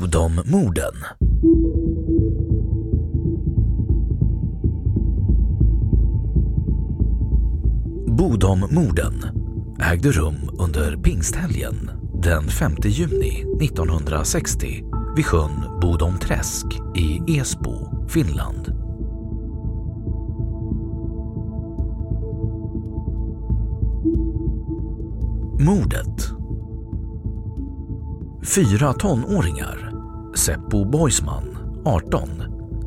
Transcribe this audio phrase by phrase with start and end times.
[0.00, 0.94] Bodommorden.
[8.06, 9.14] Bodommorden
[9.80, 11.90] ägde rum under pingsthelgen
[12.22, 14.66] den 5 juni 1960
[15.16, 16.66] vid sjön Bodomträsk
[16.96, 18.72] i Esbo, Finland.
[25.60, 26.31] Mordet
[28.44, 29.92] Fyra tonåringar,
[30.34, 32.28] Seppo Boisman, 18,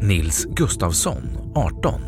[0.02, 1.24] Nils Gustafsson,
[1.56, 2.02] 18,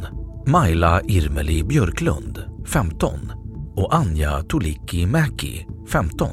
[0.47, 3.31] Maila Irmeli Björklund, 15
[3.75, 6.29] och Anja Tolikki Mäki, 15,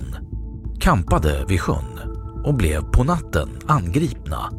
[0.80, 2.00] kampade vid sjön
[2.44, 4.50] och blev på natten angripna.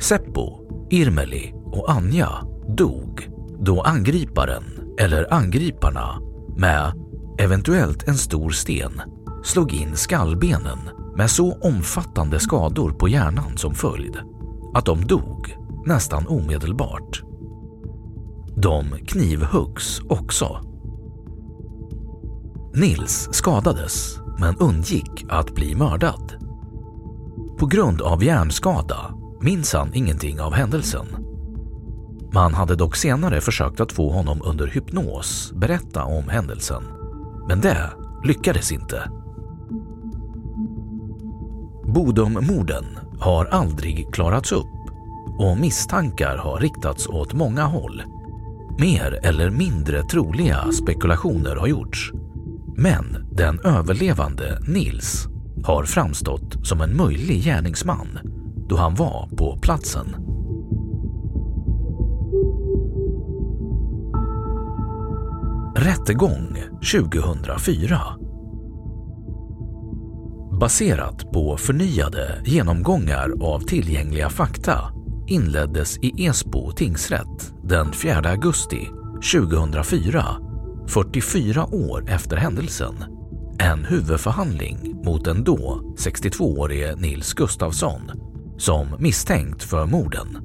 [0.00, 0.58] Seppo,
[0.90, 2.30] Irmeli och Anja
[2.76, 3.28] dog
[3.60, 4.64] då angriparen
[4.98, 6.20] eller angriparna
[6.56, 6.92] med
[7.38, 9.02] eventuellt en stor sten
[9.44, 10.78] slog in skallbenen
[11.16, 14.18] med så omfattande skador på hjärnan som följd
[14.74, 15.56] att de dog
[15.86, 17.22] nästan omedelbart.
[18.56, 20.60] De knivhuggs också.
[22.74, 26.34] Nils skadades men undgick att bli mördad.
[27.58, 31.06] På grund av hjärnskada minns han ingenting av händelsen.
[32.34, 36.82] Man hade dock senare försökt att få honom under hypnos berätta om händelsen,
[37.48, 37.92] men det
[38.24, 39.10] lyckades inte.
[41.94, 42.84] Bodummorden
[43.20, 44.66] har aldrig klarats upp
[45.38, 48.02] och misstankar har riktats åt många håll.
[48.78, 52.12] Mer eller mindre troliga spekulationer har gjorts.
[52.76, 55.26] Men den överlevande Nils
[55.64, 58.18] har framstått som en möjlig gärningsman
[58.68, 60.16] då han var på platsen.
[65.76, 67.98] Rättegång 2004
[70.62, 74.78] Baserat på förnyade genomgångar av tillgängliga fakta
[75.26, 78.88] inleddes i Esbo tingsrätt den 4 augusti
[79.32, 80.24] 2004,
[80.88, 82.94] 44 år efter händelsen,
[83.58, 88.00] en huvudförhandling mot den då 62-årige Nils Gustafsson
[88.58, 90.38] som misstänkt för morden.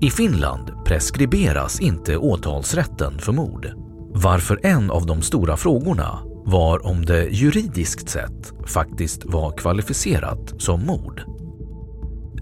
[0.00, 3.72] I Finland preskriberas inte åtalsrätten för mord,
[4.14, 10.86] varför en av de stora frågorna var om det juridiskt sett faktiskt var kvalificerat som
[10.86, 11.22] mord.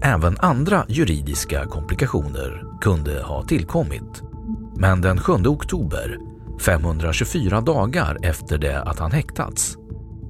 [0.01, 4.21] Även andra juridiska komplikationer kunde ha tillkommit.
[4.75, 6.17] Men den 7 oktober,
[6.61, 9.77] 524 dagar efter det att han häktats,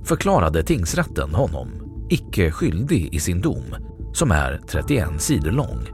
[0.04, 1.70] förklarade tingsrätten honom
[2.10, 3.76] icke skyldig i sin dom
[4.14, 5.88] som är 31 sidor lång.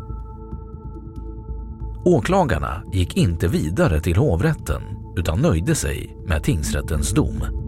[2.05, 4.81] Åklagarna gick inte vidare till hovrätten
[5.17, 7.62] utan nöjde sig med tingsrättens dom.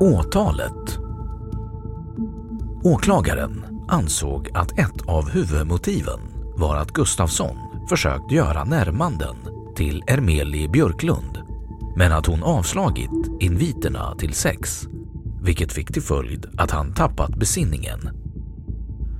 [0.00, 0.98] Åtalet
[2.84, 6.20] Åklagaren ansåg att ett av huvudmotiven
[6.56, 7.56] var att Gustafsson
[7.88, 9.36] försökt göra närmanden
[9.76, 11.38] till Ermeli Björklund
[11.96, 13.10] men att hon avslagit
[13.40, 14.88] inviterna till sex
[15.42, 18.00] vilket fick till följd att han tappat besinningen.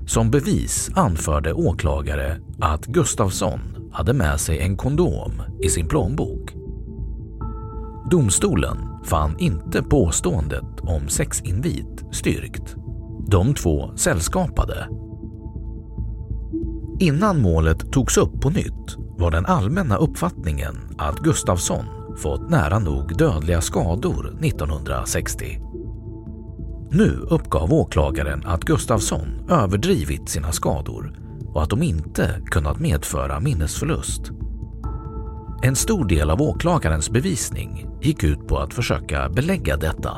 [0.07, 3.61] Som bevis anförde åklagare att Gustafsson
[3.93, 6.55] hade med sig en kondom i sin plånbok.
[8.11, 12.77] Domstolen fann inte påståendet om sexinvit styrkt.
[13.27, 14.89] De två sällskapade.
[17.01, 21.85] Innan målet togs upp på nytt var den allmänna uppfattningen att Gustafsson
[22.17, 25.61] fått nära nog dödliga skador 1960.
[26.91, 31.19] Nu uppgav åklagaren att Gustafsson överdrivit sina skador
[31.55, 34.38] och att de inte kunnat medföra minnesförlust.
[35.63, 40.17] En stor del av åklagarens bevisning gick ut på att försöka belägga detta.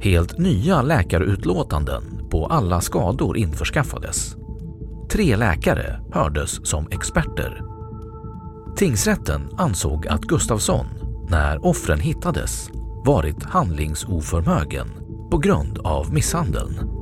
[0.00, 4.36] Helt nya läkarutlåtanden på alla skador införskaffades.
[5.10, 7.62] Tre läkare hördes som experter.
[8.76, 10.86] Tingsrätten ansåg att Gustafsson,
[11.30, 12.70] när offren hittades,
[13.04, 14.88] varit handlingsoförmögen
[15.30, 16.97] på grund av misshandeln.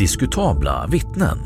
[0.00, 1.38] Diskutabla vittnen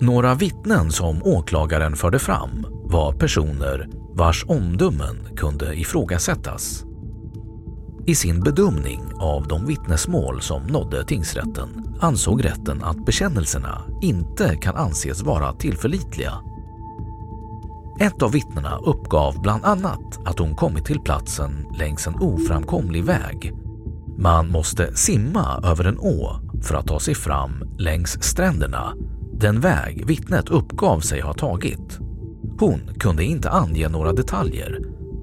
[0.00, 6.84] Några vittnen som åklagaren förde fram var personer vars omdömen kunde ifrågasättas.
[8.06, 14.76] I sin bedömning av de vittnesmål som nådde tingsrätten ansåg rätten att bekännelserna inte kan
[14.76, 16.32] anses vara tillförlitliga
[18.00, 23.52] ett av vittnena uppgav bland annat att hon kommit till platsen längs en oframkomlig väg.
[24.18, 28.94] Man måste simma över en å för att ta sig fram längs stränderna,
[29.32, 31.98] den väg vittnet uppgav sig ha tagit.
[32.58, 34.78] Hon kunde inte ange några detaljer.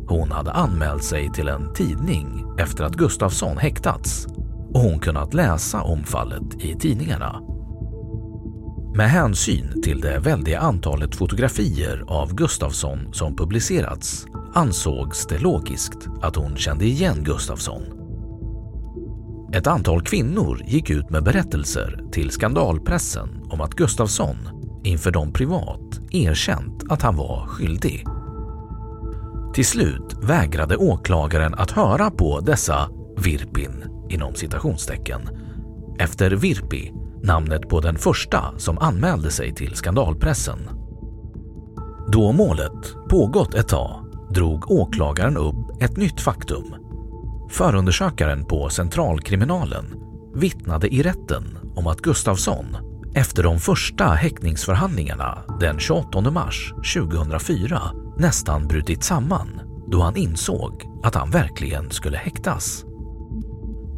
[0.07, 4.27] Hon hade anmält sig till en tidning efter att Gustafsson häktats
[4.73, 7.41] och hon kunnat läsa om fallet i tidningarna.
[8.95, 16.35] Med hänsyn till det väldiga antalet fotografier av Gustafsson som publicerats ansågs det logiskt att
[16.35, 17.98] hon kände igen Gustafsson.
[19.53, 24.37] Ett antal kvinnor gick ut med berättelser till skandalpressen om att Gustafsson
[24.83, 28.05] inför dem privat erkänt att han var skyldig.
[29.53, 35.21] Till slut vägrade åklagaren att höra på dessa Virpin inom citationstecken.
[35.99, 36.93] Efter Virpi
[37.23, 40.59] namnet på den första som anmälde sig till skandalpressen.
[42.11, 46.75] Då målet pågått ett tag drog åklagaren upp ett nytt faktum.
[47.49, 49.85] Förundersökaren på Centralkriminalen
[50.35, 51.43] vittnade i rätten
[51.75, 52.77] om att Gustafsson
[53.15, 57.81] efter de första häktningsförhandlingarna den 28 mars 2004
[58.17, 62.85] nästan brutit samman då han insåg att han verkligen skulle häktas.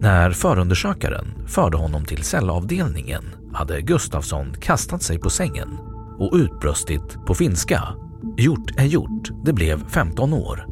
[0.02, 5.80] När förundersökaren förde honom till cellavdelningen hade Gustafsson kastat sig på sängen
[6.20, 7.84] och utbröstit på finska.
[8.38, 10.66] Gjort är gjort, det blev 15 år.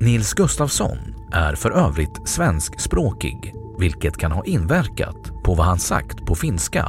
[0.00, 6.34] Nils Gustafsson är för övrigt svenskspråkig vilket kan ha inverkat på vad han sagt på
[6.34, 6.88] finska,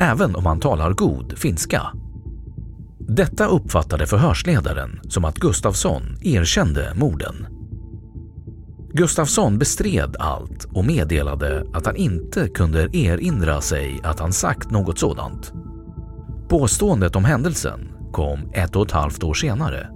[0.00, 1.82] även om han talar god finska.
[2.98, 7.46] Detta uppfattade förhörsledaren som att Gustafsson erkände morden
[8.92, 14.98] Gustafsson bestred allt och meddelade att han inte kunde erinra sig att han sagt något
[14.98, 15.52] sådant.
[16.48, 19.88] Påståendet om händelsen kom ett och ett halvt år senare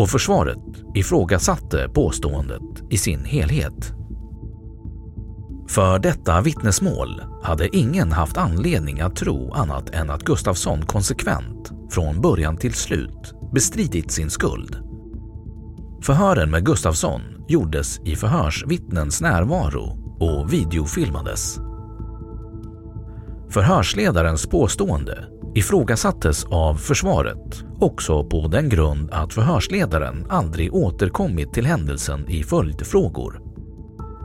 [0.00, 0.58] och försvaret
[0.94, 3.92] ifrågasatte påståendet i sin helhet.
[5.68, 12.20] För detta vittnesmål hade ingen haft anledning att tro annat än att Gustafsson konsekvent, från
[12.20, 14.76] början till slut, bestridit sin skuld.
[16.02, 21.58] Förhören med Gustafsson gjordes i förhörsvittnens närvaro och videofilmades.
[23.50, 32.28] Förhörsledarens påstående ifrågasattes av försvaret också på den grund att förhörsledaren aldrig återkommit till händelsen
[32.28, 33.40] i följdfrågor.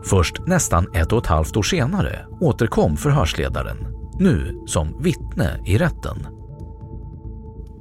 [0.05, 3.77] Först nästan ett och ett halvt år senare återkom förhörsledaren,
[4.19, 6.27] nu som vittne i rätten.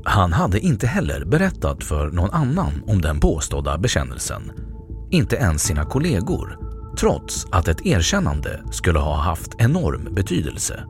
[0.04, 4.52] Han hade inte heller berättat för någon annan om den påstådda bekännelsen
[5.14, 6.58] inte ens sina kollegor,
[6.98, 10.84] trots att ett erkännande skulle ha haft enorm betydelse.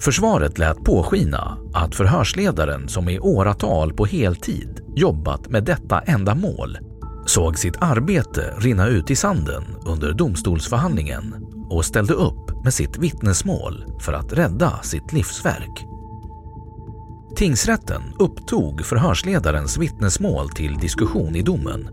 [0.00, 6.78] Försvaret lät påskina att förhörsledaren som i åratal på heltid jobbat med detta enda mål
[7.26, 11.34] såg sitt arbete rinna ut i sanden under domstolsförhandlingen
[11.70, 15.84] och ställde upp med sitt vittnesmål för att rädda sitt livsverk.
[17.36, 21.88] Tingsrätten upptog förhörsledarens vittnesmål till diskussion i domen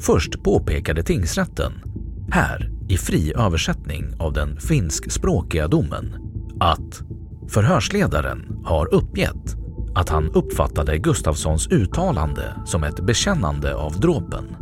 [0.00, 1.72] Först påpekade tingsrätten,
[2.30, 6.16] här i fri översättning av den finskspråkiga domen,
[6.60, 7.02] att
[7.48, 9.56] förhörsledaren har uppgett
[9.94, 14.56] att han uppfattade Gustafssons uttalande som ett bekännande av dråpen.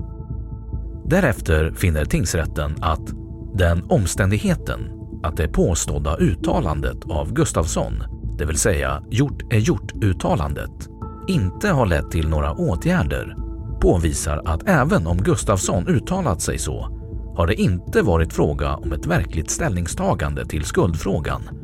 [1.06, 3.12] Därefter finner tingsrätten att
[3.54, 4.80] den omständigheten
[5.22, 8.02] att det påstådda uttalandet av Gustafsson,
[8.38, 10.88] det vill säga gjort är gjort-uttalandet,
[11.28, 13.36] inte har lett till några åtgärder
[13.84, 16.88] påvisar att även om Gustafsson uttalat sig så
[17.36, 21.63] har det inte varit fråga om ett verkligt ställningstagande till skuldfrågan.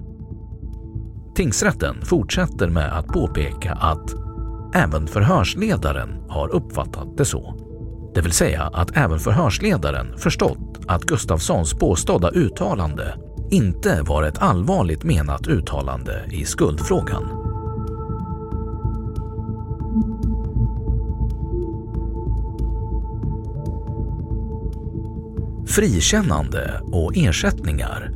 [1.35, 4.15] Tingsrätten fortsätter med att påpeka att
[4.75, 7.55] även förhörsledaren har uppfattat det så.
[8.15, 13.15] Det vill säga att även förhörsledaren förstått att Gustafssons påstådda uttalande
[13.51, 17.41] inte var ett allvarligt menat uttalande i skuldfrågan.
[25.67, 28.13] Frikännande och ersättningar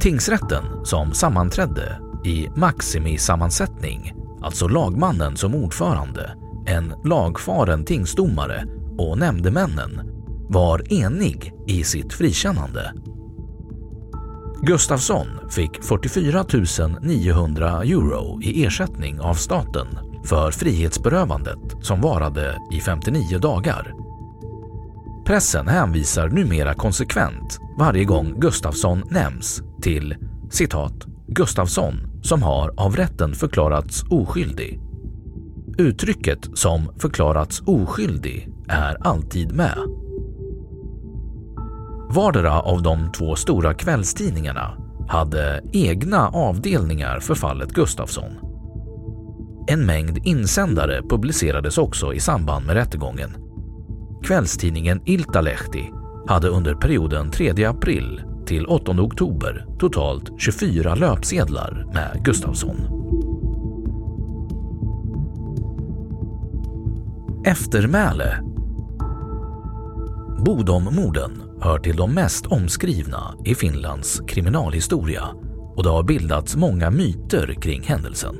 [0.00, 8.64] Tingsrätten som sammanträdde i maximisammansättning, alltså lagmannen som ordförande, en lagfaren tingsdomare
[8.98, 10.00] och nämndemännen,
[10.48, 12.92] var enig i sitt frikännande.
[14.62, 16.44] Gustafsson fick 44
[17.00, 19.86] 900 euro i ersättning av staten
[20.24, 23.94] för frihetsberövandet som varade i 59 dagar.
[25.26, 30.16] Pressen hänvisar numera konsekvent varje gång Gustafsson nämns till
[30.50, 34.80] citat Gustafsson som har av rätten förklarats oskyldig.
[35.78, 39.78] Uttrycket som förklarats oskyldig är alltid med.
[42.10, 44.76] Vardera av de två stora kvällstidningarna
[45.08, 48.32] hade egna avdelningar för fallet Gustafsson.
[49.68, 53.36] En mängd insändare publicerades också i samband med rättegången.
[54.24, 55.90] Kvällstidningen Iltalehti
[56.26, 62.76] hade under perioden 3 april till 8 oktober totalt 24 löpsedlar med Gustafsson.
[67.46, 68.40] Eftermäle
[70.44, 75.24] Bodommorden hör till de mest omskrivna i Finlands kriminalhistoria
[75.76, 78.36] och det har bildats många myter kring händelsen.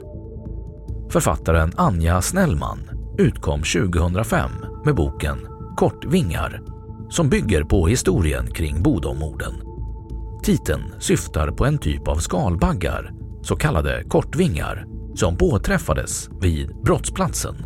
[1.11, 2.79] Författaren Anja Snellman
[3.19, 4.51] utkom 2005
[4.85, 5.39] med boken
[5.77, 6.63] Kortvingar
[7.11, 9.70] som bygger på historien kring Bodommorden.
[10.43, 17.57] Titeln syftar på en typ av skalbaggar, så kallade kortvingar, som påträffades vid brottsplatsen.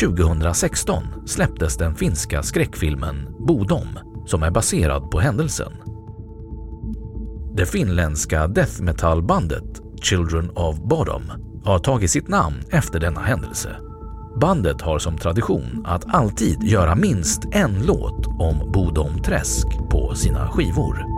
[0.00, 5.72] 2016 släpptes den finska skräckfilmen Bodom som är baserad på händelsen.
[7.56, 11.22] Det finländska death metal-bandet Children of Bodom
[11.64, 13.76] har tagit sitt namn efter denna händelse.
[14.40, 20.48] Bandet har som tradition att alltid göra minst en låt om Bodom träsk på sina
[20.48, 21.17] skivor.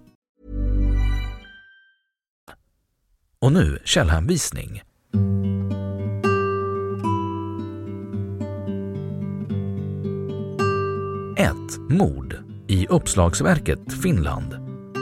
[3.45, 4.81] Och nu källhänvisning.
[11.37, 12.35] Ett Mord
[12.67, 14.55] i uppslagsverket Finland.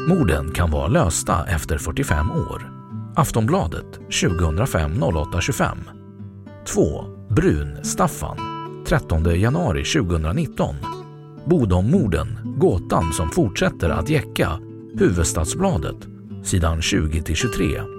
[0.07, 2.71] Morden kan vara lösta efter 45 år.
[3.15, 5.77] Aftonbladet 2005 08.25.
[6.73, 7.03] 2.
[7.29, 8.37] Brun-Staffan
[8.85, 10.75] 13 januari 2019.
[11.45, 14.59] Bodommorden, gåtan som fortsätter att jäcka,
[14.99, 16.07] Hufvudstadsbladet,
[16.43, 17.98] sidan 20-23.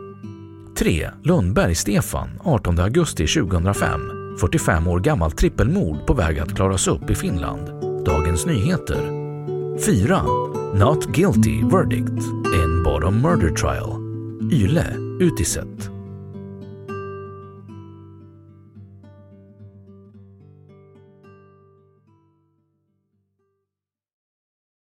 [0.79, 1.11] 3.
[1.23, 4.01] Lundberg Stefan, 18 augusti 2005.
[4.41, 7.69] 45 år gammalt trippelmord på väg att klaras upp i Finland.
[8.05, 9.21] Dagens Nyheter.
[9.87, 10.23] 4.
[10.75, 14.01] Not guilty verdict in bottom murder trial.
[14.53, 16.00] Yle, Utiset.